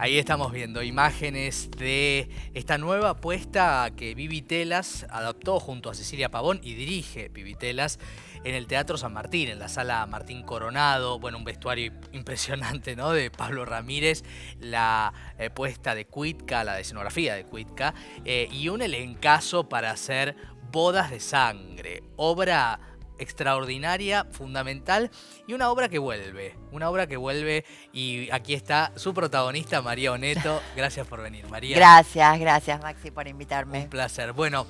Ahí 0.00 0.16
estamos 0.16 0.50
viendo 0.50 0.82
imágenes 0.82 1.70
de 1.72 2.30
esta 2.54 2.78
nueva 2.78 3.10
apuesta 3.10 3.90
que 3.94 4.14
Vivi 4.14 4.40
Telas 4.40 5.06
adaptó 5.10 5.60
junto 5.60 5.90
a 5.90 5.94
Cecilia 5.94 6.30
Pavón 6.30 6.58
y 6.62 6.72
dirige 6.72 7.28
Vivi 7.28 7.54
Telas 7.54 7.98
en 8.42 8.54
el 8.54 8.66
Teatro 8.66 8.96
San 8.96 9.12
Martín, 9.12 9.50
en 9.50 9.58
la 9.58 9.68
sala 9.68 10.06
Martín 10.06 10.42
Coronado. 10.42 11.18
Bueno, 11.18 11.36
un 11.36 11.44
vestuario 11.44 11.92
impresionante, 12.12 12.96
¿no? 12.96 13.10
De 13.10 13.30
Pablo 13.30 13.66
Ramírez, 13.66 14.24
la 14.58 15.12
eh, 15.38 15.50
puesta 15.50 15.94
de 15.94 16.06
Cuitca, 16.06 16.64
la 16.64 16.80
escenografía 16.80 17.34
de 17.34 17.44
Cuitca, 17.44 17.92
eh, 18.24 18.48
y 18.50 18.70
un 18.70 18.80
elencazo 18.80 19.68
para 19.68 19.90
hacer 19.90 20.34
Bodas 20.72 21.10
de 21.10 21.20
Sangre, 21.20 22.04
obra 22.16 22.80
extraordinaria, 23.20 24.26
fundamental 24.32 25.10
y 25.46 25.52
una 25.52 25.70
obra 25.70 25.88
que 25.88 25.98
vuelve, 25.98 26.56
una 26.72 26.90
obra 26.90 27.06
que 27.06 27.16
vuelve 27.16 27.64
y 27.92 28.30
aquí 28.30 28.54
está 28.54 28.92
su 28.96 29.14
protagonista 29.14 29.82
María 29.82 30.12
Oneto. 30.12 30.60
Gracias 30.76 31.06
por 31.06 31.22
venir, 31.22 31.46
María. 31.48 31.76
Gracias, 31.76 32.40
gracias 32.40 32.80
Maxi 32.82 33.10
por 33.10 33.28
invitarme. 33.28 33.82
Un 33.82 33.90
placer. 33.90 34.32
Bueno, 34.32 34.66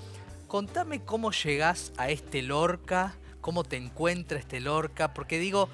contame 0.47 1.03
cómo 1.05 1.31
llegás 1.31 1.93
a 1.97 2.11
este 2.11 2.43
Lorca, 2.43 3.15
cómo 3.41 3.65
te 3.65 3.77
encuentra 3.77 4.39
este 4.39 4.61
Lorca, 4.61 5.15
porque 5.15 5.39
digo, 5.39 5.69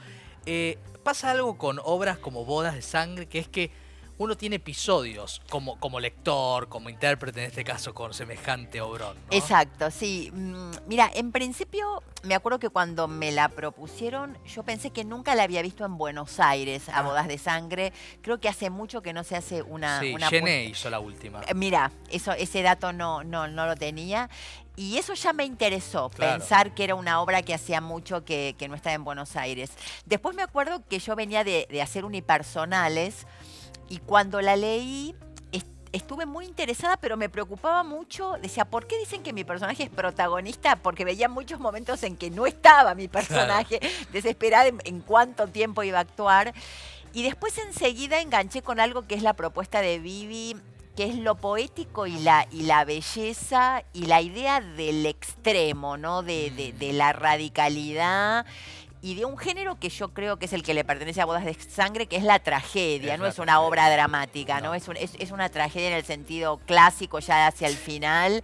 eh, 0.44 0.78
pasa 1.02 1.30
algo 1.30 1.58
con 1.58 1.80
obras 1.82 2.18
como 2.18 2.44
Bodas 2.44 2.74
de 2.74 2.82
Sangre, 2.82 3.26
que 3.26 3.38
es 3.38 3.48
que 3.48 3.70
uno 4.18 4.36
tiene 4.36 4.56
episodios 4.56 5.42
como, 5.50 5.78
como 5.78 6.00
lector, 6.00 6.68
como 6.68 6.88
intérprete, 6.88 7.40
en 7.40 7.46
este 7.46 7.64
caso 7.64 7.94
con 7.94 8.14
semejante 8.14 8.80
obrón. 8.80 9.16
Exacto, 9.30 9.90
sí. 9.90 10.30
Mm, 10.32 10.70
mira, 10.86 11.10
en 11.14 11.32
principio 11.32 12.02
me 12.22 12.34
acuerdo 12.34 12.58
que 12.58 12.68
cuando 12.68 13.08
me 13.08 13.32
la 13.32 13.48
propusieron, 13.48 14.36
yo 14.46 14.62
pensé 14.62 14.90
que 14.90 15.04
nunca 15.04 15.34
la 15.34 15.44
había 15.44 15.62
visto 15.62 15.84
en 15.84 15.96
Buenos 15.98 16.40
Aires, 16.40 16.88
a 16.88 16.98
ah. 16.98 17.02
Bodas 17.02 17.28
de 17.28 17.38
Sangre. 17.38 17.92
Creo 18.22 18.40
que 18.40 18.48
hace 18.48 18.70
mucho 18.70 19.02
que 19.02 19.12
no 19.12 19.24
se 19.24 19.36
hace 19.36 19.62
una... 19.62 20.00
Sí, 20.00 20.14
una 20.14 20.62
hizo 20.62 20.90
la 20.90 21.00
última. 21.00 21.42
Eh, 21.46 21.54
mira, 21.54 21.92
eso, 22.10 22.32
ese 22.32 22.62
dato 22.62 22.92
no, 22.92 23.22
no, 23.22 23.48
no 23.48 23.66
lo 23.66 23.76
tenía. 23.76 24.28
Y 24.76 24.98
eso 24.98 25.14
ya 25.14 25.32
me 25.32 25.44
interesó, 25.44 26.10
pensar 26.10 26.74
que 26.74 26.84
era 26.84 26.94
una 26.94 27.22
obra 27.22 27.40
que 27.40 27.54
hacía 27.54 27.80
mucho 27.80 28.26
que, 28.26 28.54
no 28.68 28.74
estaba 28.74 28.94
en 28.94 29.04
Buenos 29.04 29.34
Aires. 29.34 29.70
Después 30.04 30.36
me 30.36 30.42
acuerdo 30.42 30.82
que 30.86 30.98
yo 30.98 31.16
venía 31.16 31.44
de, 31.44 31.66
de 31.70 31.80
hacer 31.80 32.04
unipersonales 32.04 33.26
y 33.88 33.98
cuando 33.98 34.40
la 34.40 34.56
leí, 34.56 35.14
estuve 35.96 36.26
muy 36.26 36.44
interesada, 36.44 36.96
pero 36.98 37.16
me 37.16 37.28
preocupaba 37.28 37.82
mucho. 37.82 38.34
Decía, 38.40 38.64
¿por 38.64 38.86
qué 38.86 38.98
dicen 38.98 39.22
que 39.22 39.32
mi 39.32 39.44
personaje 39.44 39.84
es 39.84 39.90
protagonista? 39.90 40.76
Porque 40.76 41.04
veía 41.04 41.28
muchos 41.28 41.58
momentos 41.58 42.02
en 42.02 42.16
que 42.16 42.30
no 42.30 42.46
estaba 42.46 42.94
mi 42.94 43.08
personaje, 43.08 43.80
desesperada 44.12 44.70
en, 44.84 45.00
cuánto 45.00 45.48
tiempo 45.48 45.82
iba 45.82 45.98
a 45.98 46.02
actuar. 46.02 46.54
Y 47.12 47.22
después 47.22 47.56
enseguida 47.58 48.20
enganché 48.20 48.62
con 48.62 48.78
algo 48.78 49.06
que 49.06 49.14
es 49.14 49.22
la 49.22 49.32
propuesta 49.32 49.80
de 49.80 49.98
Vivi, 49.98 50.56
que 50.96 51.04
es 51.04 51.16
lo 51.16 51.34
poético 51.36 52.06
y 52.06 52.18
la, 52.18 52.46
y 52.50 52.62
la 52.62 52.84
belleza 52.84 53.82
y 53.92 54.06
la 54.06 54.20
idea 54.20 54.60
del 54.60 55.06
extremo, 55.06 55.96
¿no? 55.96 56.22
de, 56.22 56.74
de 56.78 56.92
la 56.92 57.12
radicalidad 57.12 58.46
y 59.06 59.14
de 59.14 59.24
un 59.24 59.38
género 59.38 59.78
que 59.78 59.88
yo 59.88 60.12
creo 60.12 60.36
que 60.36 60.46
es 60.46 60.52
el 60.52 60.64
que 60.64 60.74
le 60.74 60.82
pertenece 60.82 61.20
a 61.20 61.26
Bodas 61.26 61.44
de 61.44 61.54
Sangre, 61.54 62.08
que 62.08 62.16
es 62.16 62.24
la 62.24 62.40
tragedia, 62.40 63.16
no 63.16 63.24
es 63.24 63.38
una 63.38 63.60
obra 63.60 63.88
dramática, 63.88 64.60
¿no? 64.60 64.74
Es, 64.74 64.88
es, 64.98 65.30
una 65.30 65.48
tragedia 65.48 65.90
en 65.90 65.94
el 65.94 66.04
sentido 66.04 66.58
clásico 66.66 67.20
ya 67.20 67.46
hacia 67.46 67.68
el 67.68 67.76
final. 67.76 68.42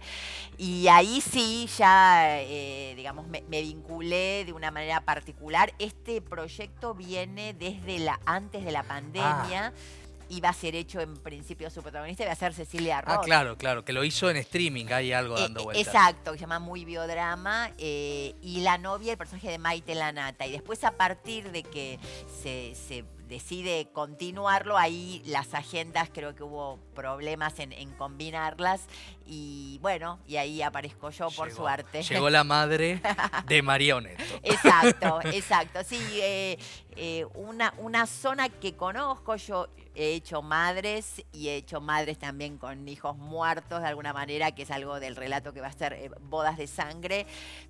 Y 0.57 0.87
ahí 0.87 1.19
sí 1.19 1.67
ya, 1.77 2.39
eh, 2.39 2.93
digamos, 2.95 3.27
me, 3.27 3.41
vinculé 3.41 4.45
de 4.45 4.53
una 4.53 4.71
manera 4.71 5.01
particular. 5.01 5.73
Este 5.79 6.21
proyecto 6.21 6.93
viene 6.93 7.53
desde 7.53 7.99
la 7.99 8.21
antes 8.25 8.63
de 8.63 8.71
la 8.71 8.83
pandemia. 8.83 9.73
Ah 9.75 10.02
iba 10.35 10.49
a 10.49 10.53
ser 10.53 10.75
hecho 10.75 10.99
en 10.99 11.15
principio 11.15 11.69
su 11.69 11.81
protagonista, 11.81 12.23
iba 12.23 12.31
a 12.31 12.35
ser 12.35 12.53
Cecilia 12.53 13.01
Roth. 13.01 13.17
Ah, 13.19 13.21
claro, 13.23 13.57
claro, 13.57 13.85
que 13.85 13.93
lo 13.93 14.03
hizo 14.03 14.29
en 14.29 14.37
streaming, 14.37 14.85
hay 14.91 15.13
algo 15.13 15.39
dando 15.39 15.61
eh, 15.61 15.63
vueltas. 15.63 15.87
Exacto, 15.87 16.31
que 16.31 16.37
se 16.37 16.41
llama 16.41 16.59
Muy 16.59 16.85
Biodrama, 16.85 17.71
eh, 17.77 18.35
y 18.41 18.61
la 18.61 18.77
novia, 18.77 19.11
el 19.11 19.17
personaje 19.17 19.49
de 19.49 19.57
Maite 19.57 19.95
Lanata. 19.95 20.45
Y 20.45 20.51
después 20.51 20.83
a 20.83 20.91
partir 20.91 21.51
de 21.51 21.63
que 21.63 21.99
se, 22.41 22.75
se 22.75 23.05
decide 23.33 23.87
continuarlo, 23.91 24.77
ahí 24.77 25.21
las 25.25 25.53
agendas 25.53 26.09
creo 26.13 26.35
que 26.35 26.43
hubo 26.43 26.79
problemas 26.93 27.57
en, 27.57 27.73
combinarlas 27.97 28.81
y 29.25 29.79
bueno, 29.81 30.19
y 30.27 30.37
ahí 30.37 30.61
aparezco 30.61 31.09
yo 31.09 31.29
por 31.31 31.51
suerte. 31.51 32.03
Llegó 32.03 32.29
la 32.29 32.43
madre 32.43 33.01
de 33.47 33.61
María 33.61 33.95
Oneto. 33.95 34.23
exacto, 34.43 35.19
exacto. 35.31 35.79
Sí, 35.83 35.99
eh, 36.21 36.57
eh, 36.95 37.25
una, 37.33 37.73
una 37.77 38.05
zona 38.05 38.49
que 38.49 38.75
conozco, 38.75 39.35
yo 39.35 39.67
he 39.95 40.13
hecho 40.13 40.41
madres 40.41 41.23
y 41.31 41.49
he 41.49 41.55
hecho 41.55 41.81
madres 41.81 42.17
también 42.17 42.57
con 42.57 42.87
hijos 42.87 43.17
muertos 43.17 43.81
de 43.81 43.87
alguna 43.87 44.13
manera, 44.13 44.51
que 44.53 44.63
es 44.63 44.71
algo 44.71 44.99
del 44.99 45.15
relato 45.15 45.53
que 45.53 45.61
va 45.61 45.67
a 45.67 45.73
ser 45.73 45.93
eh, 45.93 46.11
bodas 46.21 46.57
de 46.57 46.67
sangre. 46.67 47.25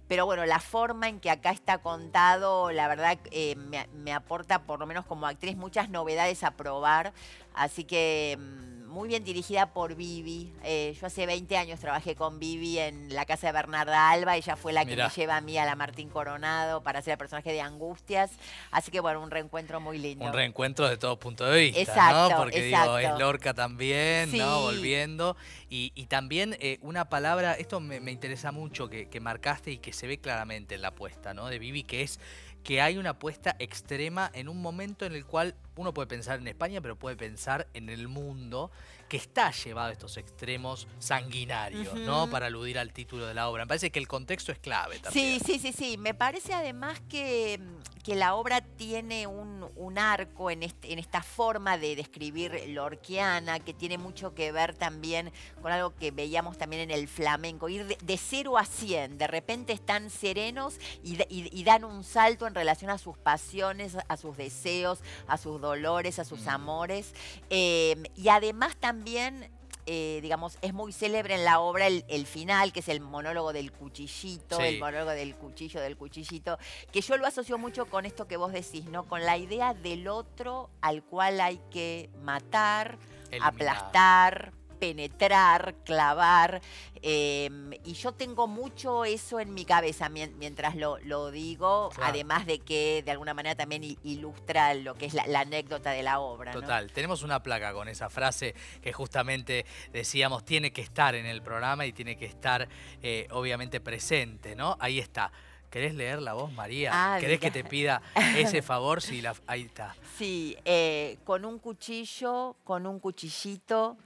Pero 0.07 0.25
bueno, 0.25 0.45
la 0.45 0.59
forma 0.59 1.09
en 1.09 1.19
que 1.19 1.29
acá 1.29 1.51
está 1.51 1.79
contado, 1.79 2.71
la 2.71 2.87
verdad, 2.87 3.17
me, 3.57 3.87
me 3.93 4.13
aporta 4.13 4.63
por 4.63 4.79
lo 4.79 4.85
menos 4.85 5.05
como 5.05 5.27
actriz 5.27 5.55
muchas 5.55 5.89
novedades 5.89 6.43
a 6.43 6.51
probar. 6.51 7.13
Así 7.53 7.83
que 7.83 8.37
mm, 8.39 8.82
muy 8.93 9.07
bien 9.07 9.23
dirigida 9.23 9.73
por 9.73 9.95
Vivi. 9.95 10.53
Eh, 10.63 10.95
yo 10.99 11.07
hace 11.07 11.25
20 11.25 11.57
años 11.57 11.79
trabajé 11.79 12.15
con 12.15 12.39
Vivi 12.39 12.77
en 12.77 13.13
la 13.13 13.25
casa 13.25 13.47
de 13.47 13.53
Bernarda 13.53 14.11
Alba. 14.11 14.37
Ella 14.37 14.55
fue 14.55 14.71
la 14.71 14.85
que 14.85 14.95
me 14.95 15.09
lleva 15.09 15.37
a 15.37 15.41
mí 15.41 15.57
a 15.57 15.65
la 15.65 15.75
Martín 15.75 16.09
Coronado 16.09 16.83
para 16.83 16.99
hacer 16.99 17.13
el 17.13 17.17
personaje 17.17 17.51
de 17.51 17.59
Angustias. 17.59 18.31
Así 18.71 18.91
que 18.91 18.99
bueno, 18.99 19.21
un 19.21 19.31
reencuentro 19.31 19.81
muy 19.81 19.97
lindo. 19.97 20.23
Un 20.23 20.33
reencuentro 20.33 20.87
de 20.87 20.97
todo 20.97 21.19
punto 21.19 21.43
de 21.45 21.59
vista, 21.59 21.81
exacto, 21.81 22.37
Porque 22.37 22.61
digo, 22.61 22.97
es 22.99 23.17
Lorca 23.17 23.53
también, 23.55 24.37
¿no? 24.37 24.61
Volviendo. 24.61 25.35
Y, 25.69 25.89
también 26.05 26.55
eh, 26.59 26.77
una 26.81 27.09
palabra, 27.09 27.53
esto 27.53 27.79
me, 27.79 28.11
interesa 28.11 28.51
mucho 28.51 28.87
que, 28.87 29.09
que, 29.09 29.19
marcaste 29.19 29.71
y 29.71 29.77
que 29.79 29.91
se 29.91 30.05
ve 30.05 30.19
claramente 30.19 30.75
en 30.75 30.83
la 30.83 30.89
apuesta, 30.89 31.33
¿no? 31.33 31.47
De 31.47 31.57
Vivi, 31.57 31.81
que 31.81 32.03
es 32.03 32.19
que 32.63 32.81
hay 32.81 32.97
una 32.97 33.11
apuesta 33.11 33.55
extrema 33.59 34.31
en 34.33 34.47
un 34.47 34.61
momento 34.61 35.05
en 35.05 35.13
el 35.13 35.25
cual 35.25 35.55
uno 35.75 35.93
puede 35.93 36.07
pensar 36.07 36.39
en 36.39 36.47
España, 36.47 36.81
pero 36.81 36.95
puede 36.95 37.15
pensar 37.15 37.67
en 37.73 37.89
el 37.89 38.07
mundo 38.07 38.71
que 39.13 39.17
está 39.17 39.51
llevado 39.51 39.89
a 39.89 39.91
estos 39.91 40.17
extremos 40.17 40.87
sanguinarios, 40.97 41.93
¿no? 41.93 42.27
Para 42.31 42.47
aludir 42.47 42.79
al 42.79 42.91
título 42.91 43.27
de 43.27 43.35
la 43.35 43.47
obra. 43.47 43.65
Me 43.65 43.67
parece 43.67 43.91
que 43.91 43.99
el 43.99 44.07
contexto 44.07 44.51
es 44.51 44.57
clave 44.57 44.97
también. 44.97 45.39
Sí, 45.39 45.45
sí, 45.45 45.59
sí, 45.59 45.71
sí. 45.71 45.97
Me 45.99 46.15
parece 46.15 46.51
además 46.51 46.99
que, 47.07 47.59
que 48.03 48.15
la 48.15 48.33
obra 48.33 48.61
tiene 48.61 49.27
un, 49.27 49.53
arco 49.99 50.49
en, 50.49 50.63
este, 50.63 50.91
en 50.91 50.97
esta 50.97 51.21
forma 51.21 51.77
de 51.77 51.95
describir 51.95 52.59
lorquiana, 52.69 53.59
que 53.59 53.75
tiene 53.75 53.99
mucho 53.99 54.33
que 54.33 54.51
ver 54.51 54.73
también 54.73 55.31
con 55.61 55.71
algo 55.71 55.93
que 55.93 56.09
veíamos 56.09 56.57
también 56.57 56.81
en 56.81 56.89
el 56.89 57.07
flamenco, 57.07 57.69
ir 57.69 57.85
de, 57.85 58.17
cero 58.17 58.57
a 58.57 58.65
cien. 58.65 59.19
De 59.19 59.27
repente 59.27 59.73
están 59.73 60.09
serenos 60.09 60.79
y, 61.03 61.63
dan 61.63 61.83
un 61.83 62.03
salto 62.03 62.47
en 62.47 62.55
relación 62.55 62.89
a 62.89 62.97
sus 62.97 63.15
pasiones, 63.19 63.95
a 64.07 64.17
sus 64.17 64.35
deseos, 64.35 65.01
a 65.27 65.37
sus 65.37 65.61
dolores, 65.61 66.17
a 66.17 66.25
sus 66.25 66.41
mm. 66.45 66.49
amores. 66.49 67.13
Eh, 67.51 68.01
y 68.15 68.29
además 68.29 68.75
también 68.75 69.02
también, 69.03 69.49
eh, 69.85 70.19
digamos, 70.21 70.57
es 70.61 70.73
muy 70.73 70.93
célebre 70.93 71.35
en 71.35 71.43
la 71.43 71.59
obra 71.59 71.87
el, 71.87 72.25
final, 72.25 72.71
que 72.71 72.79
es 72.79 72.87
el 72.87 73.01
monólogo 73.01 73.51
del 73.51 73.73
cuchillito, 73.73 74.61
el 74.61 74.79
monólogo 74.79 75.11
del 75.11 75.35
cuchillo, 75.35 75.81
del 75.81 75.97
cuchillito, 75.97 76.57
que 76.89 77.01
yo 77.01 77.17
lo 77.17 77.27
asocio 77.27 77.57
mucho 77.57 77.87
con 77.87 78.05
esto 78.05 78.29
que 78.29 78.37
vos 78.37 78.53
decís, 78.53 78.85
¿no? 78.85 79.03
Con 79.03 79.25
la 79.25 79.37
idea 79.37 79.73
del 79.73 80.07
otro 80.07 80.69
al 80.79 81.03
cual 81.03 81.41
hay 81.41 81.59
que 81.69 82.09
matar, 82.23 82.97
aplastar, 83.41 84.53
penetrar, 84.83 85.75
clavar. 85.85 86.61
Em, 87.01 87.71
y 87.85 87.93
yo 87.93 88.11
tengo 88.11 88.47
mucho 88.47 89.05
eso 89.05 89.39
en 89.39 89.53
mi 89.53 89.63
cabeza 89.63 90.09
mientras 90.09 90.75
lo, 90.75 91.31
digo, 91.31 91.89
además 92.01 92.45
de 92.45 92.59
que 92.59 93.01
de 93.03 93.11
alguna 93.11 93.33
manera 93.33 93.55
también 93.55 93.83
ilustra 94.03 94.73
lo 94.73 94.95
que 94.95 95.05
es 95.05 95.13
la, 95.13 95.39
anécdota 95.39 95.91
de 95.91 96.03
la 96.03 96.19
obra. 96.19 96.51
Total, 96.51 96.91
tenemos 96.91 97.23
una 97.23 97.41
placa 97.41 97.71
con 97.71 97.87
esa 97.87 98.09
frase 98.09 98.55
que 98.81 98.91
justamente 98.91 99.65
decíamos 99.93 100.43
tiene 100.43 100.73
que 100.73 100.81
estar 100.81 101.15
en 101.15 101.27
el 101.27 101.41
programa 101.41 101.85
y 101.85 101.93
tiene 101.93 102.17
que 102.17 102.25
estar 102.25 102.67
eh, 103.01 103.27
obviamente 103.31 103.79
presente, 103.79 104.53
¿no? 104.53 104.75
Ahí 104.81 104.99
está. 104.99 105.31
¿Querés 105.69 105.95
leer 105.95 106.21
la 106.21 106.33
voz, 106.33 106.51
María? 106.51 106.91
Ah, 106.93 107.17
¿Querés 107.19 107.39
que 107.39 107.49
te 107.49 107.63
pida 107.63 108.01
ese 108.37 108.61
favor? 108.61 109.01
Sí, 109.01 109.21
la, 109.21 109.33
ahí 109.47 109.61
está. 109.61 109.95
Sí, 110.17 110.55
eh, 110.63 111.17
con 111.23 111.43
un 111.43 111.57
cuchillo, 111.57 112.55
con 112.63 112.85
un 112.85 112.99
cuchillito, 112.99 113.97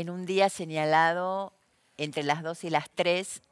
en 0.00 0.10
un 0.10 0.26
día 0.26 0.48
señalado 0.48 1.52
entre 1.96 2.22
las 2.22 2.44
2 2.44 2.62
y 2.64 2.70
las 2.70 2.88
3. 2.90 3.42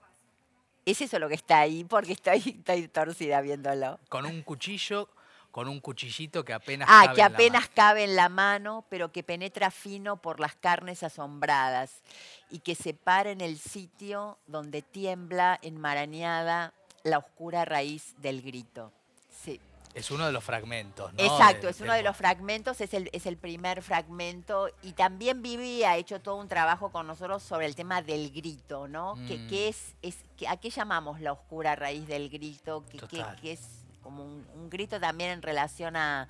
¿Es 0.84 1.00
eso 1.00 1.18
lo 1.18 1.28
que 1.28 1.34
está 1.34 1.58
ahí? 1.58 1.82
Porque 1.82 2.12
estoy, 2.12 2.38
estoy 2.58 2.86
torcida 2.86 3.40
viéndolo. 3.40 3.98
Con 4.08 4.26
un 4.26 4.42
cuchillo, 4.42 5.08
con 5.50 5.66
un 5.66 5.80
cuchillito 5.80 6.44
que 6.44 6.52
apenas 6.52 6.88
ah, 6.88 7.12
que 7.16 7.22
apenas 7.22 7.68
cabe 7.68 8.04
en 8.04 8.14
la 8.14 8.28
mano, 8.28 8.84
pero 8.88 9.10
que 9.10 9.24
penetra 9.24 9.72
fino 9.72 10.18
por 10.18 10.38
las 10.38 10.54
carnes 10.54 11.02
asombradas 11.02 12.02
y 12.48 12.60
que 12.60 12.76
se 12.76 12.94
para 12.94 13.32
en 13.32 13.40
el 13.40 13.58
sitio 13.58 14.38
donde 14.46 14.82
tiembla 14.82 15.58
enmarañada 15.62 16.74
la 17.02 17.18
oscura 17.18 17.64
raíz 17.64 18.14
del 18.18 18.40
grito. 18.40 18.92
Sí. 19.30 19.60
Es 19.96 20.10
uno 20.10 20.26
de 20.26 20.32
los 20.32 20.44
fragmentos, 20.44 21.10
¿no? 21.14 21.24
Exacto, 21.24 21.70
es 21.70 21.80
uno 21.80 21.94
de 21.94 22.02
los 22.02 22.14
fragmentos, 22.14 22.82
es 22.82 22.92
el, 22.92 23.08
es 23.14 23.24
el 23.24 23.38
primer 23.38 23.80
fragmento. 23.80 24.68
Y 24.82 24.92
también 24.92 25.40
Vivi 25.40 25.84
ha 25.84 25.96
hecho 25.96 26.20
todo 26.20 26.36
un 26.36 26.48
trabajo 26.48 26.90
con 26.92 27.06
nosotros 27.06 27.42
sobre 27.42 27.64
el 27.64 27.74
tema 27.74 28.02
del 28.02 28.30
grito, 28.30 28.88
¿no? 28.88 29.14
Que, 29.26 29.38
mm. 29.38 29.48
es, 29.54 29.94
es 30.02 30.18
que, 30.36 30.48
¿A 30.48 30.58
qué 30.58 30.68
llamamos 30.68 31.22
la 31.22 31.32
oscura 31.32 31.76
raíz 31.76 32.06
del 32.06 32.28
grito? 32.28 32.84
Que, 32.90 33.50
es 33.50 33.86
como 34.02 34.22
un 34.22 34.68
grito 34.68 35.00
también 35.00 35.30
en 35.30 35.40
relación 35.40 35.96
a 35.96 36.28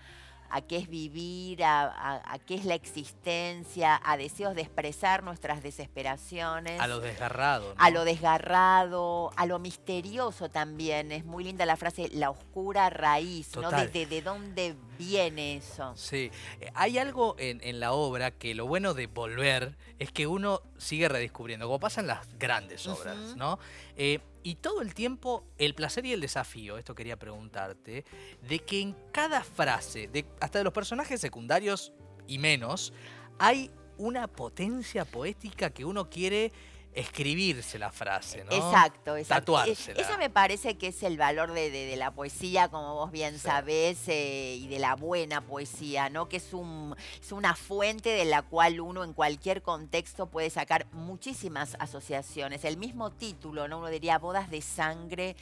a 0.50 0.60
qué 0.60 0.76
es 0.78 0.88
vivir, 0.88 1.62
a, 1.64 2.38
qué 2.46 2.54
es 2.54 2.64
la 2.64 2.74
existencia, 2.74 4.00
a 4.04 4.16
deseos 4.16 4.54
de 4.54 4.62
expresar 4.62 5.22
nuestras 5.22 5.62
desesperaciones. 5.62 6.80
A 6.80 6.86
lo 6.86 7.00
desgarrado. 7.00 7.74
A 7.78 7.90
lo 7.90 8.04
desgarrado, 8.04 9.30
a 9.36 9.46
lo 9.46 9.58
misterioso 9.58 10.48
también. 10.48 11.12
Es 11.12 11.24
muy 11.24 11.44
linda 11.44 11.66
la 11.66 11.76
frase, 11.76 12.08
la 12.12 12.30
oscura 12.30 12.90
raíz, 12.90 13.56
¿no? 13.56 13.70
De, 13.70 14.06
de, 14.06 14.22
dónde 14.22 14.74
viene 14.98 15.56
eso. 15.56 15.92
Sí, 15.96 16.30
eh, 16.60 16.70
hay 16.74 16.98
algo 16.98 17.36
en, 17.38 17.60
en, 17.62 17.80
la 17.80 17.92
obra 17.92 18.30
que 18.30 18.54
lo 18.54 18.66
bueno 18.66 18.94
de 18.94 19.06
volver 19.06 19.76
es 19.98 20.12
que 20.12 20.26
uno 20.26 20.62
sigue 20.78 21.08
redescubriendo, 21.08 21.66
como 21.66 21.80
pasa 21.80 22.00
en 22.00 22.06
las 22.06 22.38
grandes 22.38 22.86
obras, 22.86 23.36
¿no? 23.36 23.58
Eh, 23.96 24.20
y 24.46 24.54
todo 24.54 24.80
el 24.80 24.94
tiempo 24.94 25.44
el 25.58 25.74
placer 25.74 26.06
y 26.06 26.12
el 26.12 26.20
desafío, 26.20 26.78
esto 26.78 26.94
quería 26.94 27.18
preguntarte, 27.18 28.04
de 28.48 28.58
que 28.60 28.80
en 28.80 28.94
cada 29.10 29.42
frase, 29.42 30.08
hasta 30.38 30.58
de 30.58 30.64
los 30.64 30.72
personajes 30.72 31.20
secundarios 31.20 31.92
y 32.28 32.38
menos, 32.38 32.92
hay 33.40 33.72
una 33.98 34.28
potencia 34.28 35.04
poética 35.04 35.70
que 35.70 35.84
uno 35.84 36.08
quiere 36.08 36.52
escribirse 36.96 37.78
la 37.78 37.92
frase, 37.92 38.42
¿no? 38.44 38.52
Exacto, 38.52 39.16
exacto. 39.16 39.52
Tatuársela. 39.52 40.00
Eso 40.00 40.16
me 40.16 40.30
parece 40.30 40.78
que 40.78 40.88
es 40.88 41.02
el 41.02 41.18
valor 41.18 41.52
de, 41.52 41.94
la 41.96 42.10
poesía, 42.10 42.68
como 42.68 42.94
vos 42.94 43.12
bien 43.12 43.38
sabés, 43.38 44.08
eh, 44.08 44.56
y 44.58 44.66
de 44.66 44.78
la 44.78 44.96
buena 44.96 45.42
poesía, 45.42 46.08
¿no? 46.08 46.28
Que 46.28 46.38
es, 46.38 46.54
un, 46.54 46.96
es 47.20 47.32
una 47.32 47.54
fuente 47.54 48.08
de 48.08 48.24
la 48.24 48.42
cual 48.42 48.80
uno 48.80 49.04
en 49.04 49.12
cualquier 49.12 49.60
contexto 49.62 50.26
puede 50.26 50.48
sacar 50.48 50.86
muchísimas 50.92 51.76
asociaciones. 51.78 52.64
El 52.64 52.78
mismo 52.78 53.10
título, 53.10 53.68
¿no? 53.68 53.78
Uno 53.78 53.88
diría 53.88 54.18
bodas 54.18 54.50
de 54.50 54.62
sangre 54.62 55.36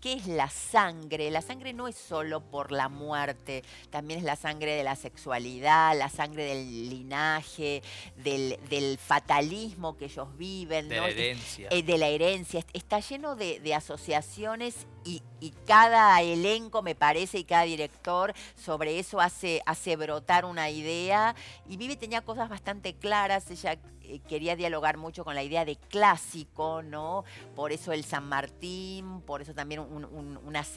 ¿Qué 0.00 0.12
es 0.12 0.26
la 0.26 0.50
sangre? 0.50 1.30
La 1.30 1.40
sangre 1.40 1.72
no 1.72 1.88
es 1.88 1.96
solo 1.96 2.40
por 2.40 2.70
la 2.70 2.88
muerte, 2.88 3.64
también 3.90 4.20
es 4.20 4.24
la 4.24 4.36
sangre 4.36 4.74
de 4.76 4.84
la 4.84 4.94
sexualidad, 4.94 5.96
la 5.96 6.10
sangre 6.10 6.44
del 6.44 6.90
linaje, 6.90 7.82
del, 8.16 8.98
fatalismo 8.98 9.96
que 9.96 10.04
ellos 10.06 10.28
viven. 10.36 10.88
De 10.88 11.00
la 11.00 11.08
herencia. 11.08 11.68
Eh, 11.70 11.82
de 11.82 11.98
la 11.98 12.08
herencia. 12.08 12.64
Está 12.72 13.00
lleno 13.00 13.36
de, 13.36 13.74
asociaciones 13.74 14.86
y, 15.06 15.22
cada 15.66 16.20
elenco, 16.22 16.82
me 16.82 16.94
parece, 16.94 17.38
y 17.38 17.44
cada 17.44 17.62
director 17.62 18.34
sobre 18.56 18.98
eso 18.98 19.20
hace, 19.20 19.62
hace 19.66 19.96
brotar 19.96 20.44
una 20.44 20.70
idea. 20.70 21.34
Y 21.68 21.76
Vivi 21.76 21.96
tenía 21.96 22.20
cosas 22.20 22.48
bastante 22.48 22.94
claras. 22.94 23.50
Ella 23.50 23.78
eh, 24.02 24.20
quería 24.28 24.56
dialogar 24.56 24.96
mucho 24.96 25.24
con 25.24 25.34
la 25.34 25.42
idea 25.42 25.64
de 25.64 25.76
clásico, 25.76 26.82
¿no? 26.82 27.24
Por 27.54 27.72
eso 27.72 27.92
el 27.92 28.04
San 28.04 28.28
Martín, 28.28 29.20
por 29.22 29.42
eso 29.42 29.54
también 29.54 29.84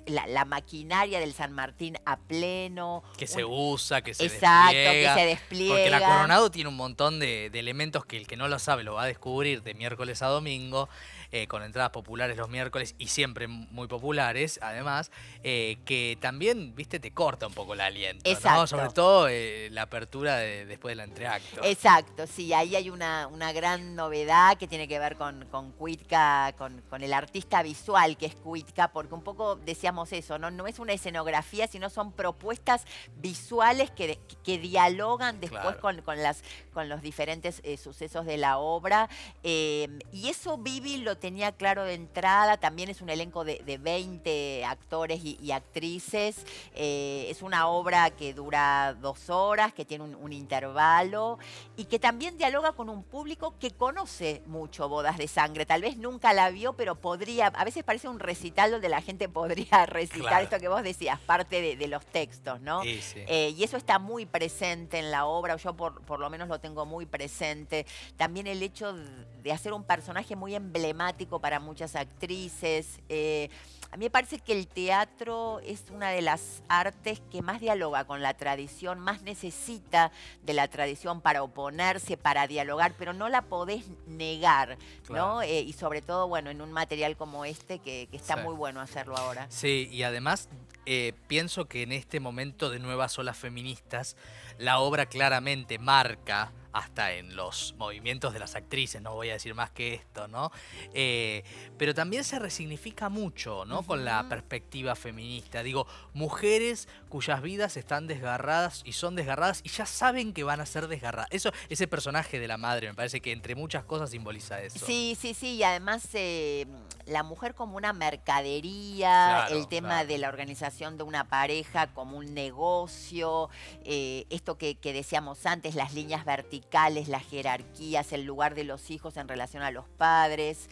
la, 0.05 0.45
maquinaria 0.45 1.19
del 1.19 1.33
San 1.33 1.53
Martín 1.53 1.97
a 2.05 2.17
pleno. 2.17 3.03
Que 3.17 3.27
se 3.27 3.45
usa, 3.45 4.01
que 4.01 4.13
se 4.13 4.25
exacto, 4.25 4.75
despliega. 4.75 5.13
que 5.15 5.21
se 5.21 5.27
despliega. 5.27 5.75
Porque 5.75 5.89
la 5.89 5.99
Coronado 5.99 6.51
tiene 6.51 6.69
un 6.69 6.75
montón 6.75 7.19
de, 7.19 7.49
de 7.49 7.59
elementos 7.59 8.05
que 8.05 8.17
el 8.17 8.27
que 8.27 8.37
no 8.37 8.47
lo 8.47 8.59
sabe 8.59 8.83
lo 8.83 8.95
va 8.95 9.03
a 9.03 9.07
descubrir 9.07 9.63
de 9.63 9.73
miércoles 9.73 10.21
a 10.21 10.27
domingo. 10.27 10.89
Eh, 11.31 11.45
con 11.45 11.61
entradas 11.61 11.91
populares 11.91 12.37
los 12.37 12.49
miércoles 12.49 12.95
y 12.97 13.09
siempre 13.09 13.47
muy 13.47 13.87
populares, 13.87 14.59
además, 14.63 15.11
eh, 15.43 15.77
que 15.85 16.17
también, 16.19 16.73
viste, 16.73 16.99
te 16.99 17.11
corta 17.11 17.45
un 17.45 17.53
poco 17.53 17.75
el 17.75 17.81
aliento, 17.81 18.27
Exacto. 18.27 18.65
Sobre 18.65 18.89
todo 18.89 19.27
eh, 19.27 19.69
la 19.69 19.83
apertura 19.83 20.37
después 20.37 20.97
del 20.97 21.07
entreacto. 21.07 21.63
Exacto, 21.63 22.25
sí, 22.25 22.51
ahí 22.51 22.75
hay 22.75 22.89
una, 22.89 23.27
una 23.27 23.51
gran 23.51 23.95
novedad 23.95 24.57
que 24.57 24.67
tiene 24.67 24.87
que 24.87 24.97
ver 24.97 25.17
con, 25.17 25.45
con 25.51 25.71
Cuitca, 25.73 26.55
con, 26.57 26.81
el 26.99 27.13
artista 27.13 27.61
visual 27.61 28.17
que 28.17 28.25
es 28.25 28.33
Cuitca, 28.33 28.87
porque 28.87 29.13
un 29.13 29.21
poco 29.21 29.55
decíamos 29.55 30.11
eso, 30.13 30.39
¿no? 30.39 30.49
No 30.49 30.65
es 30.65 30.79
una 30.79 30.93
escenografía, 30.93 31.67
sino 31.67 31.91
son 31.91 32.11
propuestas 32.11 32.85
visuales 33.17 33.91
que, 33.91 34.17
que 34.43 34.57
dialogan 34.57 35.39
después 35.39 35.75
con, 35.75 36.01
con, 36.01 36.23
las, 36.23 36.43
con 36.73 36.89
los 36.89 37.03
diferentes 37.03 37.61
sucesos 37.79 38.25
de 38.25 38.37
la 38.37 38.57
obra. 38.57 39.07
y 39.43 40.27
eso 40.27 40.57
Vivi 40.57 40.97
lo 40.97 41.18
tenía 41.19 41.51
claro 41.51 41.83
de 41.83 41.93
entrada, 41.93 42.57
también 42.57 42.89
es 42.89 43.01
un 43.01 43.09
elenco 43.09 43.43
de, 43.43 43.79
20 43.79 44.65
actores 44.65 45.21
y, 45.23 45.51
actrices, 45.51 46.45
eh, 46.73 47.27
es 47.29 47.41
una 47.41 47.67
obra 47.67 48.09
que 48.11 48.33
dura 48.33 48.95
dos 48.99 49.29
horas, 49.29 49.73
que 49.73 49.85
tiene 49.85 50.03
un, 50.03 50.29
intervalo 50.29 51.39
y 51.75 51.85
que 51.85 51.97
también 51.97 52.37
dialoga 52.37 52.73
con 52.73 52.87
un 52.87 53.03
público 53.03 53.55
que 53.59 53.71
conoce 53.71 54.43
mucho 54.45 54.87
Bodas 54.87 55.17
de 55.17 55.27
Sangre, 55.27 55.65
tal 55.65 55.81
vez 55.81 55.97
nunca 55.97 56.33
la 56.33 56.51
vio, 56.51 56.73
pero 56.73 56.95
podría, 56.95 57.47
a 57.47 57.65
veces 57.65 57.83
parece 57.83 58.07
un 58.07 58.19
recital 58.19 58.71
donde 58.71 58.89
la 58.89 59.01
gente 59.01 59.27
podría 59.27 59.85
recitar 59.87 60.43
esto 60.43 60.59
que 60.59 60.67
vos 60.67 60.83
decías, 60.83 61.19
parte 61.19 61.75
de, 61.75 61.87
los 61.89 62.05
textos, 62.05 62.61
¿no? 62.61 62.83
Eh, 62.83 63.55
y 63.57 63.63
eso 63.63 63.75
está 63.75 63.97
muy 63.97 64.27
presente 64.27 64.99
en 64.99 65.09
la 65.09 65.25
obra, 65.25 65.55
yo 65.55 65.75
por, 65.75 66.01
por 66.03 66.19
lo 66.19 66.29
menos 66.29 66.47
lo 66.47 66.59
tengo 66.59 66.85
muy 66.85 67.07
presente. 67.07 67.87
También 68.15 68.45
el 68.45 68.61
hecho 68.61 68.93
de 68.93 69.51
hacer 69.51 69.73
un 69.73 69.83
personaje 69.83 70.35
muy 70.35 70.53
emblemático 70.53 71.08
para 71.39 71.59
muchas 71.59 71.95
actrices. 71.95 72.99
Eh, 73.09 73.49
a 73.91 73.97
mí 73.97 74.05
me 74.05 74.09
parece 74.11 74.37
que 74.37 74.53
el 74.53 74.67
teatro 74.67 75.59
es 75.61 75.85
una 75.91 76.09
de 76.09 76.21
las 76.21 76.61
artes 76.67 77.21
que 77.31 77.41
más 77.41 77.59
dialoga 77.59 78.05
con 78.05 78.21
la 78.21 78.35
tradición, 78.35 78.99
más 78.99 79.23
necesita 79.23 80.11
de 80.43 80.53
la 80.53 80.67
tradición 80.67 81.21
para 81.21 81.41
oponerse, 81.41 82.15
para 82.15 82.45
dialogar, 82.45 82.93
pero 82.99 83.13
no 83.13 83.29
la 83.29 83.41
podés 83.41 83.85
negar, 84.05 84.77
¿no? 85.09 85.41
Eh, 85.41 85.61
y 85.61 85.73
sobre 85.73 86.03
todo, 86.03 86.27
bueno, 86.27 86.51
en 86.51 86.61
un 86.61 86.71
material 86.71 87.17
como 87.17 87.45
este, 87.45 87.79
que, 87.79 88.07
está 88.11 88.37
muy 88.37 88.53
bueno 88.53 88.79
hacerlo 88.79 89.17
ahora. 89.17 89.47
Sí, 89.49 89.89
y 89.91 90.03
además 90.03 90.49
eh, 90.85 91.13
pienso 91.27 91.65
que 91.65 91.81
en 91.81 91.91
este 91.91 92.19
momento 92.19 92.69
de 92.69 92.77
nuevas 92.77 93.17
olas 93.17 93.37
feministas, 93.37 94.15
la 94.59 94.79
obra 94.79 95.07
claramente 95.07 95.79
marca 95.79 96.51
hasta 96.71 97.13
en 97.13 97.35
los 97.35 97.73
movimientos 97.77 98.33
de 98.33 98.39
las 98.39 98.55
actrices, 98.55 99.01
no 99.01 99.13
voy 99.15 99.29
a 99.29 99.33
decir 99.33 99.55
más 99.55 99.71
que 99.71 99.93
esto, 99.93 100.27
¿no? 100.27 100.51
Eh, 100.93 101.43
pero 101.77 101.93
también 101.93 102.23
se 102.23 102.37
resignifica 102.37 103.09
mucho, 103.09 103.65
¿no? 103.65 103.83
Con 103.83 104.05
la 104.05 104.27
perspectiva 104.29 104.95
feminista. 104.95 105.63
Digo, 105.63 105.87
mujeres 106.13 106.87
cuyas 107.09 107.41
vidas 107.41 107.77
están 107.77 108.07
desgarradas 108.07 108.81
y 108.85 108.93
son 108.93 109.15
desgarradas 109.15 109.61
y 109.63 109.69
ya 109.69 109.85
saben 109.85 110.33
que 110.33 110.43
van 110.43 110.61
a 110.61 110.65
ser 110.65 110.87
desgarradas. 110.87 111.29
Eso, 111.31 111.51
ese 111.69 111.87
personaje 111.87 112.39
de 112.39 112.47
la 112.47 112.57
madre, 112.57 112.87
me 112.87 112.93
parece 112.93 113.21
que 113.21 113.31
entre 113.31 113.55
muchas 113.55 113.83
cosas 113.83 114.11
simboliza 114.11 114.61
eso. 114.61 114.85
Sí, 114.85 115.17
sí, 115.19 115.33
sí, 115.33 115.55
y 115.55 115.63
además 115.63 116.07
eh, 116.13 116.67
la 117.05 117.23
mujer 117.23 117.55
como 117.55 117.77
una 117.77 117.93
mercadería, 117.93 119.47
el 119.49 119.67
tema 119.67 120.05
de 120.05 120.17
la 120.19 120.29
organización 120.29 120.97
de 120.97 121.03
una 121.03 121.27
pareja 121.29 121.87
como 121.87 122.17
un 122.17 122.33
negocio, 122.33 123.49
eh, 123.83 124.25
esto 124.29 124.57
que, 124.57 124.75
que 124.75 124.93
decíamos 124.93 125.45
antes, 125.45 125.75
las 125.75 125.93
líneas 125.93 126.25
verticales 126.25 126.58
las 127.07 127.25
jerarquías, 127.25 128.13
el 128.13 128.23
lugar 128.23 128.55
de 128.55 128.63
los 128.63 128.89
hijos 128.91 129.17
en 129.17 129.27
relación 129.27 129.63
a 129.63 129.71
los 129.71 129.85
padres. 129.97 130.69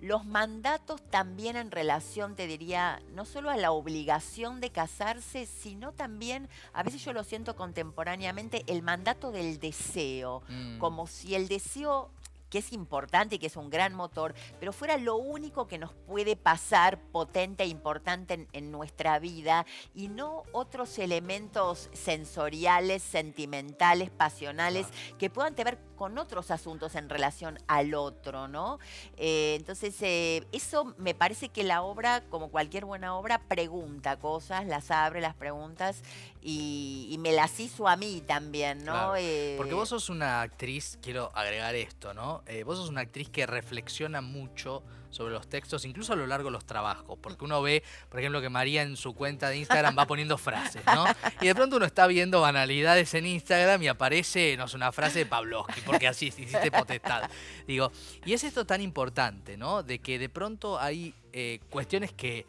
Los 0.00 0.26
mandatos 0.26 1.00
también 1.08 1.56
en 1.56 1.70
relación, 1.70 2.36
te 2.36 2.46
diría, 2.46 3.00
no 3.14 3.24
solo 3.24 3.48
a 3.48 3.56
la 3.56 3.72
obligación 3.72 4.60
de 4.60 4.70
casarse, 4.70 5.46
sino 5.46 5.92
también, 5.92 6.50
a 6.74 6.82
veces 6.82 7.02
yo 7.02 7.14
lo 7.14 7.24
siento 7.24 7.56
contemporáneamente, 7.56 8.62
el 8.66 8.82
mandato 8.82 9.32
del 9.32 9.58
deseo, 9.58 10.42
mm. 10.48 10.78
como 10.78 11.06
si 11.06 11.34
el 11.34 11.48
deseo 11.48 12.10
que 12.50 12.58
es 12.58 12.72
importante 12.72 13.36
y 13.36 13.38
que 13.38 13.46
es 13.46 13.56
un 13.56 13.70
gran 13.70 13.94
motor, 13.94 14.34
pero 14.60 14.72
fuera 14.72 14.96
lo 14.96 15.16
único 15.16 15.66
que 15.66 15.78
nos 15.78 15.92
puede 15.92 16.36
pasar 16.36 16.98
potente 17.12 17.64
e 17.64 17.68
importante 17.68 18.46
en, 18.52 18.66
nuestra 18.70 19.18
vida 19.18 19.64
y 19.94 20.08
no 20.08 20.42
otros 20.52 20.98
elementos 20.98 21.88
sensoriales, 21.92 23.02
sentimentales, 23.02 24.10
pasionales 24.10 24.88
que 25.18 25.30
puedan 25.30 25.54
tener 25.54 25.78
con 25.96 26.18
otros 26.18 26.50
asuntos 26.50 26.94
en 26.94 27.08
relación 27.08 27.58
al 27.68 27.94
otro, 27.94 28.48
¿no? 28.48 28.78
Eh, 29.16 29.54
entonces, 29.56 29.96
eh, 30.02 30.46
eso 30.52 30.94
me 30.98 31.14
parece 31.14 31.48
que 31.48 31.64
la 31.64 31.82
obra, 31.82 32.22
como 32.28 32.50
cualquier 32.50 32.84
buena 32.84 33.16
obra, 33.16 33.38
pregunta 33.38 34.18
cosas, 34.18 34.66
las 34.66 34.90
abre 34.90 35.20
las 35.20 35.34
preguntas 35.34 36.02
y, 36.48 37.16
me 37.18 37.32
las 37.32 37.58
hizo 37.58 37.88
a 37.88 37.96
mí 37.96 38.22
también, 38.24 38.84
¿no? 38.84 39.16
Eh, 39.16 39.54
Porque 39.56 39.74
vos 39.74 39.88
sos 39.88 40.10
una 40.10 40.42
actriz, 40.42 40.96
quiero 41.02 41.32
agregar 41.34 41.74
esto, 41.74 42.14
¿no? 42.14 42.42
vos 42.64 42.78
sos 42.78 42.88
una 42.88 43.00
actriz 43.00 43.28
que 43.28 43.46
reflexiona 43.46 44.20
mucho 44.20 44.84
sobre 45.16 45.32
los 45.32 45.48
textos, 45.48 45.84
incluso 45.84 46.12
a 46.12 46.16
lo 46.16 46.26
largo 46.26 46.48
de 46.48 46.52
los 46.52 46.66
trabajos, 46.66 47.18
porque 47.20 47.44
uno 47.44 47.62
ve, 47.62 47.82
por 48.10 48.20
ejemplo, 48.20 48.40
que 48.40 48.50
María 48.50 48.82
en 48.82 48.96
su 48.96 49.14
cuenta 49.14 49.48
de 49.48 49.56
Instagram 49.58 49.96
va 49.98 50.06
poniendo 50.06 50.36
frases, 50.36 50.82
¿no? 50.86 51.04
Y 51.40 51.46
de 51.46 51.54
pronto 51.54 51.76
uno 51.76 51.86
está 51.86 52.06
viendo 52.06 52.40
banalidades 52.42 53.14
en 53.14 53.26
Instagram 53.26 53.82
y 53.82 53.88
aparece, 53.88 54.56
no 54.56 54.68
sé, 54.68 54.76
una 54.76 54.92
frase 54.92 55.20
de 55.20 55.26
Pavlovsky, 55.26 55.80
porque 55.80 56.06
así 56.06 56.26
hiciste 56.26 56.70
potestad. 56.70 57.30
Digo, 57.66 57.90
y 58.24 58.34
es 58.34 58.44
esto 58.44 58.66
tan 58.66 58.80
importante, 58.82 59.56
¿no? 59.56 59.82
De 59.82 59.98
que 60.00 60.18
de 60.18 60.28
pronto 60.28 60.78
hay 60.78 61.14
eh, 61.32 61.60
cuestiones 61.70 62.12
que 62.12 62.46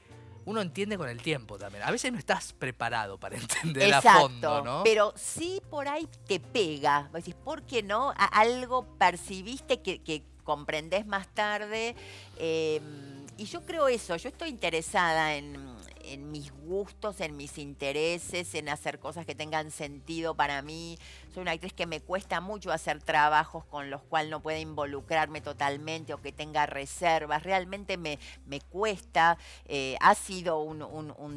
uno 0.48 0.62
entiende 0.62 0.98
con 0.98 1.10
el 1.10 1.22
tiempo 1.22 1.58
también. 1.58 1.84
A 1.84 1.92
veces 1.92 2.10
no 2.10 2.18
estás 2.18 2.54
preparado 2.54 3.20
para 3.20 3.36
entender 3.38 3.94
a 3.94 4.01
fondo, 4.01 4.63
¿no? 4.63 4.82
Pero 4.84 5.13
sí 5.18 5.62
por 5.70 5.89
ahí 5.89 6.08
te 6.25 6.39
pega. 6.39 7.10
Decís, 7.13 7.36
¿por 7.36 7.63
qué 7.63 7.84
no? 7.84 8.13
algo 8.18 8.86
percibiste 8.98 9.82
que, 9.82 10.01
que 10.01 10.24
comprendés 10.46 11.06
más 11.06 11.27
tarde. 11.34 11.96
Em, 12.38 13.17
y 13.38 13.46
yo 13.46 13.65
creo 13.65 13.88
eso, 13.88 14.15
yo 14.15 14.29
estoy 14.29 14.50
interesada 14.50 15.36
en, 15.36 15.77
en 16.08 16.32
mis 16.32 16.51
gustos, 16.51 17.22
en 17.22 17.36
mis 17.36 17.58
intereses, 17.58 18.56
en 18.56 18.70
hacer 18.70 19.00
cosas 19.00 19.25
que 19.25 19.36
tengan 19.36 19.72
sentido 19.72 20.36
para 20.36 20.62
mí. 20.62 20.98
Soy 21.34 21.41
una 21.41 21.51
actriz 21.51 21.74
que 21.74 21.86
me 21.86 22.01
cuesta 22.01 22.41
mucho 22.41 22.72
hacer 22.72 23.01
trabajos 23.01 23.65
con 23.65 23.89
los 23.89 24.01
cuales 24.03 24.32
no 24.32 24.39
pueda 24.39 24.60
involucrarme 24.60 25.41
totalmente 25.41 26.13
o 26.13 26.22
que 26.22 26.32
tenga 26.32 26.65
reservas. 26.65 27.44
Realmente 27.44 27.98
me, 27.98 28.20
me 28.46 28.62
cuesta. 28.62 29.38
Eh, 29.65 29.98
ha 30.00 30.15
sido 30.15 30.60
un, 30.62 30.77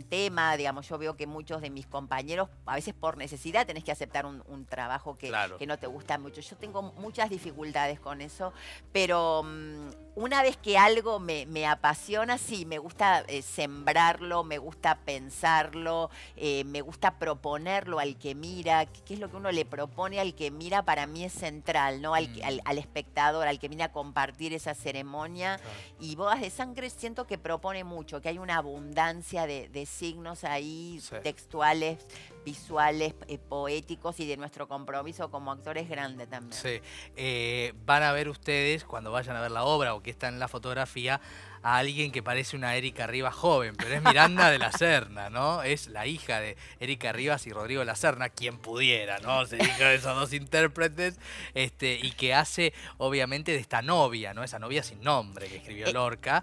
tema, 0.08 0.56
digamos, 0.56 0.88
yo 0.88 0.98
veo 0.98 1.16
que 1.16 1.26
muchos 1.26 1.60
de 1.60 1.70
mis 1.70 1.86
compañeros, 1.86 2.48
a 2.64 2.74
veces 2.74 2.94
por 2.94 3.16
necesidad, 3.16 3.66
tenés 3.66 3.84
que 3.84 3.92
aceptar 3.92 4.24
un, 4.26 4.66
trabajo 4.66 5.16
que, 5.16 5.32
que, 5.58 5.66
no 5.66 5.78
te 5.78 5.86
gusta 5.86 6.18
mucho. 6.18 6.40
Yo 6.40 6.56
tengo 6.56 6.82
muchas 6.82 7.28
dificultades 7.30 7.98
con 7.98 8.20
eso, 8.20 8.52
pero 8.92 9.42
mm, 9.42 9.79
una 10.20 10.42
vez 10.42 10.58
que 10.58 10.76
algo 10.76 11.18
me, 11.18 11.66
apasiona, 11.66 12.36
sí, 12.36 12.66
me 12.66 12.76
gusta 12.76 13.24
eh, 13.26 13.40
sembrarlo, 13.40 14.44
me 14.44 14.58
gusta 14.58 14.98
pensarlo, 14.98 16.10
eh, 16.36 16.62
me 16.64 16.82
gusta 16.82 17.18
proponerlo 17.18 17.98
al 17.98 18.18
que 18.18 18.34
mira, 18.34 18.84
qué 18.84 19.14
es 19.14 19.20
lo 19.20 19.30
que 19.30 19.36
uno 19.36 19.50
le 19.50 19.64
propone 19.64 20.20
al 20.20 20.34
que 20.34 20.50
mira, 20.50 20.82
para 20.82 21.06
mí 21.06 21.24
es 21.24 21.32
central, 21.32 22.02
¿no? 22.02 22.14
Al, 22.14 22.28
mm. 22.28 22.60
al, 22.64 22.78
espectador, 22.78 23.48
al 23.48 23.58
que 23.58 23.68
viene 23.68 23.84
a 23.84 23.92
compartir 23.92 24.52
esa 24.52 24.74
ceremonia. 24.74 25.58
Y 25.98 26.16
Bodas 26.16 26.42
de 26.42 26.50
Sangre 26.50 26.90
siento 26.90 27.26
que 27.26 27.38
propone 27.38 27.82
mucho, 27.84 28.20
que 28.20 28.28
hay 28.28 28.38
una 28.38 28.58
abundancia 28.58 29.46
de, 29.46 29.86
signos 29.86 30.44
ahí, 30.44 31.00
textuales, 31.22 31.98
visuales, 32.44 33.14
eh, 33.28 33.38
poéticos 33.38 34.20
y 34.20 34.26
de 34.26 34.36
nuestro 34.36 34.68
compromiso 34.68 35.30
como 35.30 35.52
actores 35.52 35.88
grande 35.88 36.26
también. 36.26 36.52
Sí, 36.52 36.80
eh, 37.16 37.74
van 37.84 38.02
a 38.02 38.12
ver 38.12 38.28
ustedes 38.28 38.84
cuando 38.84 39.12
vayan 39.12 39.36
a 39.36 39.40
ver 39.40 39.50
la 39.50 39.64
obra 39.64 39.94
o 39.94 40.02
que 40.02 40.10
está 40.10 40.28
en 40.28 40.38
la 40.38 40.48
fotografía 40.48 41.20
a 41.62 41.76
alguien 41.76 42.10
que 42.10 42.22
parece 42.22 42.56
una 42.56 42.74
Erika 42.76 43.06
Rivas 43.06 43.34
joven, 43.34 43.74
pero 43.76 43.94
es 43.94 44.02
Miranda 44.02 44.50
de 44.50 44.58
la 44.58 44.72
Serna, 44.78 45.30
¿no? 45.30 45.62
Es 45.62 45.88
la 45.88 46.06
hija 46.06 46.40
de 46.40 46.56
Erika 46.78 47.12
Rivas 47.12 47.46
y 47.46 47.50
Rodrigo 47.50 47.80
de 47.80 47.86
la 47.86 47.96
Serna, 47.96 48.30
quien 48.30 48.58
pudiera, 48.58 49.18
¿no? 49.18 49.44
Se 49.46 49.56
de 49.78 49.94
esos 49.94 50.16
dos 50.16 50.32
intérpretes, 50.32 51.18
este, 51.54 51.98
y 52.02 52.12
que 52.12 52.34
hace, 52.34 52.72
obviamente, 52.98 53.52
de 53.52 53.58
esta 53.58 53.82
novia, 53.82 54.32
¿no? 54.32 54.42
Esa 54.42 54.58
novia 54.58 54.82
sin 54.82 55.02
nombre 55.02 55.48
que 55.48 55.56
escribió 55.56 55.88
eh, 55.88 55.92
Lorca. 55.92 56.42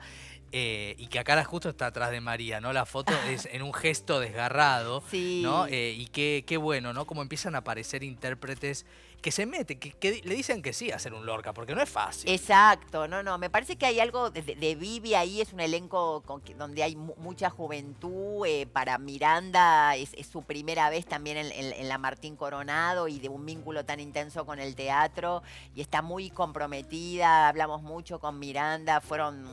Eh, 0.51 0.95
y 0.97 1.07
que 1.07 1.19
acá 1.19 1.43
justo 1.43 1.69
está 1.69 1.87
atrás 1.87 2.11
de 2.11 2.21
María, 2.21 2.61
¿no? 2.61 2.71
La 2.73 2.85
foto 2.85 3.13
es 3.29 3.47
en 3.51 3.61
un 3.61 3.73
gesto 3.73 4.19
desgarrado, 4.19 5.03
¿no? 5.41 5.67
Eh, 5.67 5.95
y 5.97 6.07
qué, 6.07 6.43
qué, 6.47 6.57
bueno, 6.57 6.93
¿no? 6.93 7.05
Como 7.05 7.21
empiezan 7.21 7.55
a 7.55 7.59
aparecer 7.59 8.03
intérpretes 8.03 8.85
que 9.21 9.31
se 9.31 9.45
meten, 9.45 9.79
que, 9.79 10.21
le 10.23 10.35
dicen 10.35 10.61
que 10.61 10.73
sí 10.73 10.91
a 10.91 10.95
hacer 10.95 11.13
un 11.13 11.25
Lorca, 11.25 11.53
porque 11.53 11.73
no 11.73 11.81
es 11.81 11.89
fácil. 11.89 12.29
Exacto, 12.29 13.07
no, 13.07 13.23
no, 13.23 13.37
me 13.37 13.49
parece 13.49 13.75
que 13.75 13.85
hay 13.85 13.99
algo 13.99 14.29
de, 14.29 14.41
de 14.41 14.75
Vivi 14.75 15.15
ahí, 15.15 15.41
es 15.41 15.53
un 15.53 15.59
elenco 15.59 16.23
donde 16.55 16.83
hay 16.83 16.95
mucha 16.95 17.49
juventud, 17.49 18.45
eh, 18.45 18.67
para 18.71 18.97
Miranda 18.99 19.95
es, 19.95 20.11
su 20.31 20.43
primera 20.43 20.89
vez 20.89 21.05
también 21.05 21.37
en, 21.37 21.89
la 21.89 21.97
Martín 21.97 22.35
Coronado 22.35 23.07
y 23.07 23.19
de 23.19 23.29
un 23.29 23.45
vínculo 23.45 23.85
tan 23.85 23.99
intenso 23.99 24.45
con 24.45 24.59
el 24.59 24.75
teatro, 24.75 25.41
y 25.75 25.81
está 25.81 26.01
muy 26.01 26.29
comprometida, 26.29 27.47
hablamos 27.47 27.81
mucho 27.81 28.19
con 28.19 28.37
Miranda, 28.37 29.01
fueron 29.01 29.45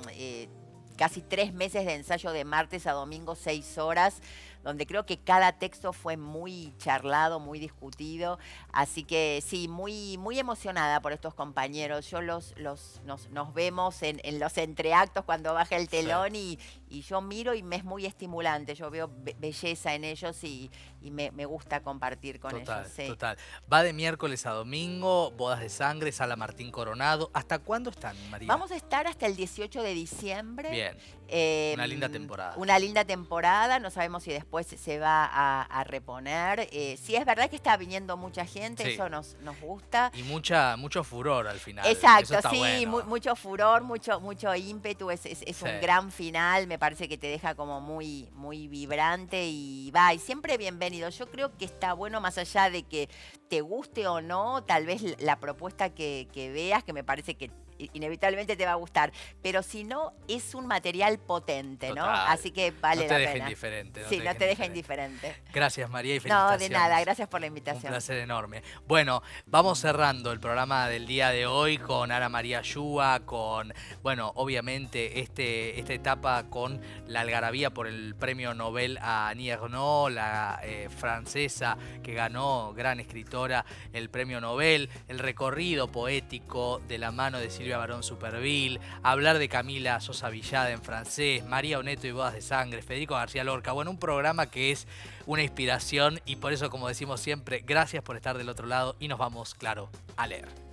casi 0.97 1.21
tres 1.21 1.53
meses 1.53 1.85
de 1.87 1.95
ensayo 1.95 2.31
de 2.33 2.45
martes 2.45 2.87
a 2.87 2.93
domingo, 2.93 3.35
seis 3.35 3.79
horas 3.79 4.21
donde 4.65 4.87
creo 4.87 5.05
que 5.05 5.19
cada 5.19 5.53
texto 5.53 5.93
fue 5.93 6.17
muy 6.17 6.75
charlado, 6.79 7.39
muy 7.39 7.59
discutido. 7.59 8.39
Así 8.73 9.05
que 9.05 9.43
sí, 9.47 9.69
muy, 9.69 10.17
muy 10.19 10.39
emocionada 10.39 11.01
por 11.03 11.13
estos 11.13 11.35
compañeros. 11.35 12.11
Yo 12.11 12.23
los, 12.23 12.55
los 12.57 13.03
nos, 13.05 13.55
vemos 13.55 14.03
en, 14.03 14.21
los 14.41 14.57
entreactos 14.57 15.25
cuando 15.25 15.53
baja 15.53 15.77
el 15.77 15.89
telón 15.89 16.35
y, 16.35 16.59
yo 16.89 17.21
miro 17.21 17.55
y 17.55 17.63
me 17.63 17.77
es 17.77 17.85
muy 17.85 18.07
estimulante. 18.07 18.75
Yo 18.75 18.89
veo 18.91 19.11
belleza 19.39 19.95
en 19.95 20.05
ellos 20.05 20.43
y, 20.45 20.71
me, 21.03 21.45
gusta 21.45 21.83
compartir 21.83 22.41
con 22.41 22.57
ellos. 22.57 22.95
Total. 23.07 23.37
Va 23.71 23.83
de 23.83 23.93
miércoles 23.93 24.47
a 24.47 24.53
domingo, 24.53 25.31
bodas 25.33 25.61
de 25.61 25.69
sangre, 25.69 26.11
sala 26.11 26.37
Martín 26.37 26.71
Coronado. 26.71 27.31
¿Hasta 27.35 27.59
cuándo 27.59 27.91
están, 27.91 28.17
María? 28.31 28.49
Vamos 28.49 28.71
a 28.71 28.77
estar 28.77 29.07
hasta 29.07 29.27
el 29.27 29.37
18 29.37 29.83
de 29.83 29.93
diciembre. 29.93 30.71
Bien. 30.71 31.75
una 31.75 31.87
linda 31.87 32.07
em, 32.07 32.13
temporada. 32.13 32.55
Una 32.57 32.79
linda 32.79 33.05
temporada. 33.05 33.79
No 33.79 33.91
sabemos 33.91 34.23
si 34.23 34.33
después 34.33 34.54
pues 34.55 34.69
se 34.69 35.01
va 35.01 35.25
a, 35.25 35.83
reponer. 35.83 36.69
Eh, 36.71 36.97
sí, 37.03 37.17
es 37.17 37.27
verdad 37.27 37.51
que 37.51 37.57
está 37.57 37.77
viniendo 37.77 38.17
mucha 38.17 38.47
gente, 38.47 38.95
eso 38.95 39.09
nos, 39.09 39.35
nos 39.41 39.61
gusta. 39.61 40.13
Y 40.15 40.23
mucha, 40.23 40.77
mucho 40.77 41.03
furor 41.03 41.49
al 41.49 41.59
final. 41.59 41.85
Exacto, 41.85 42.37
sí, 42.53 42.87
mucho 42.87 43.35
furor, 43.35 43.83
mucho, 43.83 44.21
mucho 44.21 44.55
ímpetu, 44.55 45.11
es, 45.11 45.27
es, 45.27 45.61
un 45.61 45.81
gran 45.81 46.13
final, 46.13 46.69
me 46.69 46.79
parece 46.79 47.09
que 47.09 47.19
te 47.19 47.27
deja 47.27 47.57
como 47.57 47.81
muy, 47.81 48.29
muy 48.33 48.69
vibrante 48.69 49.45
y 49.45 49.91
va, 49.91 50.15
y 50.15 50.21
siempre 50.21 50.57
bienvenido. 50.57 51.09
Yo 51.09 51.29
creo 51.29 51.51
que 51.59 51.65
está 51.65 51.93
bueno 51.93 52.21
más 52.21 52.39
allá 52.39 52.71
de 52.71 52.85
que 52.85 53.09
te 53.49 53.61
guste 53.61 54.07
o 54.07 54.21
no, 54.21 54.63
tal 54.63 54.87
vez 54.87 55.21
la 55.21 55.41
propuesta 55.41 55.91
que, 55.91 56.29
que 56.33 56.53
veas, 56.53 56.85
que 56.85 56.93
me 56.93 57.03
parece 57.03 57.35
que 57.35 57.51
inevitablemente 57.93 58.57
te 58.57 58.67
va 58.67 58.73
a 58.73 58.77
gustar. 58.77 59.13
Pero 59.43 59.63
si 59.63 59.85
no, 59.85 60.13
es 60.29 60.55
un 60.55 60.67
material 60.67 61.19
potente, 61.19 61.93
¿no? 61.93 62.05
Así 62.05 62.51
que 62.51 62.73
vale 62.73 63.03
la 63.03 63.09
pena. 63.09 63.19
No 63.19 63.25
te 63.25 63.33
deja 63.33 63.39
indiferente. 63.39 64.05
sí, 64.09 64.21
no 64.25 64.35
te 64.35 64.47
deja 64.47 64.67
indiferente. 64.67 65.37
Gracias, 65.53 65.91
María, 65.91 66.17
y 66.17 66.21
felicitaciones. 66.21 66.53
No, 66.53 66.59
de 66.59 66.71
nada, 66.71 67.01
gracias 67.01 67.29
por 67.29 67.41
la 67.41 67.47
invitación. 67.47 67.85
Un 67.85 67.91
placer 67.91 68.19
enorme. 68.19 68.63
Bueno, 68.87 69.23
vamos 69.47 69.79
cerrando 69.79 70.33
el 70.33 70.41
programa 70.41 70.89
del 70.89 71.07
día 71.07 71.31
de 71.31 71.47
hoy 71.47 71.79
con 71.79 72.13
Ana 72.13 72.29
María 72.29 72.61
Yúa, 72.63 73.21
con, 73.25 73.73
bueno, 74.03 74.33
obviamente 74.37 75.21
este, 75.21 75.79
esta 75.79 75.93
etapa 75.93 76.45
con 76.49 76.81
la 77.07 77.21
algarabía 77.21 77.71
por 77.71 77.87
el 77.87 78.15
premio 78.15 78.55
Nobel 78.55 78.99
a 78.99 79.29
Annie 79.29 79.51
Ernaux, 79.51 80.13
la 80.13 80.61
eh, 80.63 80.89
francesa 80.95 81.77
que 82.03 82.15
ganó, 82.15 82.73
gran 82.75 83.01
escritora, 83.01 83.65
el 83.93 84.11
premio 84.11 84.41
Nobel, 84.41 84.91
el 85.09 85.19
recorrido 85.19 85.89
poético 85.89 86.81
de 86.87 86.99
la 86.99 87.11
mano 87.11 87.39
de 87.39 87.51
Silvia 87.75 87.79
Barón 87.79 88.05
Superville, 88.05 88.79
hablar 89.03 89.41
de 89.41 89.49
Camila 89.49 89.99
Sosa 89.99 90.29
Villada 90.29 90.71
en 90.71 90.81
francés, 90.81 91.45
María 91.45 91.81
Oneto 91.81 92.07
y 92.07 92.13
Bodas 92.13 92.35
de 92.35 92.41
Sangre, 92.41 92.83
Federico 92.83 93.15
García 93.15 93.43
Lorca. 93.43 93.73
Bueno, 93.73 93.91
un 93.91 93.99
programa 93.99 94.49
que 94.49 94.71
es 94.71 94.87
una 95.27 95.43
inspiración 95.43 96.21
y 96.25 96.37
por 96.37 96.53
eso, 96.53 96.71
como 96.71 96.87
decimos 96.87 97.21
siempre, 97.21 97.65
gracias 97.67 98.05
por 98.05 98.15
estar 98.15 98.39
del 98.39 98.49
otro 98.49 98.69
lado 98.69 98.95
y 99.01 99.09
nos 99.09 99.19
vamos, 99.19 99.57
claro, 99.57 99.91
a 100.17 100.29
leer. 100.29 100.65